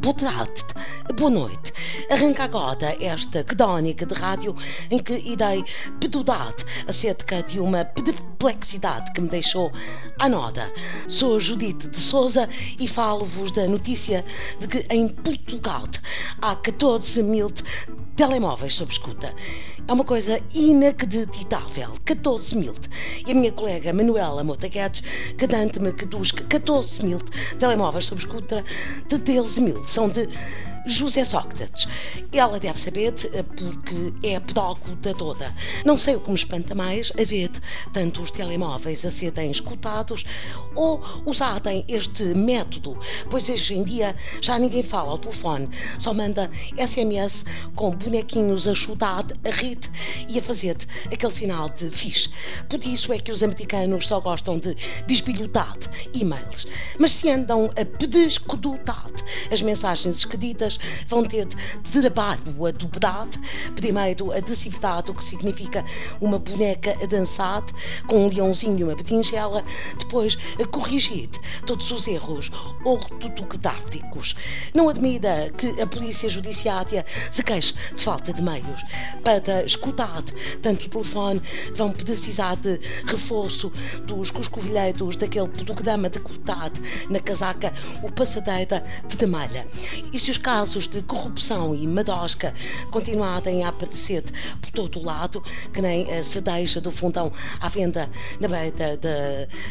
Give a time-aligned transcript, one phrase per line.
[0.00, 0.64] boa tarde,
[1.18, 1.70] boa noite.
[2.10, 4.56] Arranca agora esta crónica de rádio
[4.90, 5.62] em que irei
[6.00, 6.54] pedudar
[6.88, 9.70] acerca de uma perplexidade que me deixou
[10.18, 10.72] à nota.
[11.08, 12.48] Sou Judite de Souza
[12.80, 14.24] e falo-vos da notícia
[14.60, 15.84] de que em Portugal
[16.40, 17.50] há 14 mil
[18.16, 19.34] telemóveis sob escuta.
[19.86, 21.90] É uma coisa inacreditável.
[22.04, 22.74] 14 mil.
[23.26, 25.02] E a minha colega Manuela Mota Guedes
[25.36, 27.18] garante-me que dos 14 mil
[27.58, 28.64] telemóveis sob escuta,
[29.08, 30.28] de 13 mil são de
[30.86, 31.88] José Sócrates.
[32.32, 35.54] Ela deve saber eh, porque é a pedócuta toda.
[35.84, 37.50] Não sei o que me espanta mais a ver
[37.92, 40.24] tanto os telemóveis a serem escutados
[40.74, 42.98] ou usarem este método,
[43.30, 48.74] pois hoje em dia já ninguém fala ao telefone, só manda SMS com bonequinhos a
[48.74, 49.78] chutar, a rir
[50.28, 50.76] e a fazer
[51.12, 52.28] aquele sinal de fixe.
[52.68, 54.76] Por isso é que os americanos só gostam de
[55.06, 55.76] bisbilhotar
[56.12, 56.66] e-mails.
[56.98, 59.10] Mas se andam a pedescodotar
[59.50, 61.56] as mensagens escritas, vão ter de
[61.90, 63.28] trabalho a dobrar,
[63.74, 65.84] primeiro a decifrar o que significa
[66.20, 67.64] uma boneca a dançar
[68.06, 69.62] com um leãozinho e uma berinjela,
[69.98, 71.28] depois a corrigir
[71.66, 72.50] todos os erros
[72.84, 74.34] ortográficos.
[74.72, 78.82] Não admira que a polícia judiciária se queixe de falta de meios.
[79.22, 80.22] Para escutar
[80.62, 81.42] tanto o telefone,
[81.74, 83.70] vão precisar de reforço
[84.04, 86.70] dos coscovilheiros daquele programa de cortar
[87.08, 89.66] na casaca o passadeira vermelha.
[90.12, 92.54] E se os casos de corrupção e madosca
[92.90, 94.22] continuarem a aparecer
[94.60, 98.10] por todo o lado, que nem se deixa do fundão à venda
[98.40, 98.98] na beira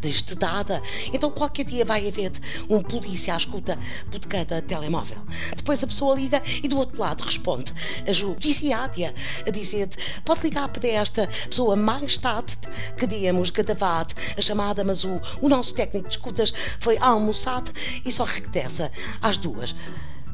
[0.00, 0.82] deste dada,
[1.12, 2.32] então qualquer dia vai haver
[2.68, 3.78] um polícia à escuta
[4.10, 5.18] por cada telemóvel.
[5.56, 7.72] Depois a pessoa liga e do outro lado responde
[8.06, 9.14] a judiciária
[9.46, 9.88] a dizer
[10.24, 12.56] pode ligar para esta pessoa mais tarde,
[12.98, 16.52] queríamos gravar a chamada, mas o, o nosso técnico de escutas
[17.00, 17.72] almoçado
[18.04, 19.74] e só regressa às duas.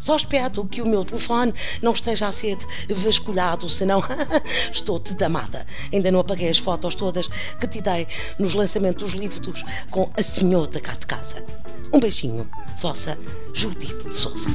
[0.03, 2.59] Só espero que o meu telefone não esteja a ser
[2.91, 4.03] vasculhado, senão
[4.73, 5.65] estou-te damada.
[5.93, 7.29] Ainda não apaguei as fotos todas
[7.61, 11.45] que te dei nos lançamentos dos livros com a senhora cá de casa.
[11.93, 12.51] Um beijinho,
[12.81, 13.17] vossa
[13.55, 14.49] Judite de Souza.